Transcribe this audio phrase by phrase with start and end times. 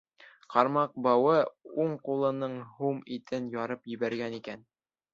[0.53, 1.35] Ҡармаҡ бауы
[1.85, 4.69] уң ҡулының һум итен ярып ебәргән икән.